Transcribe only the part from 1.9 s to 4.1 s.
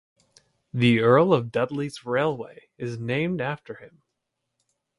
Railway is named after him.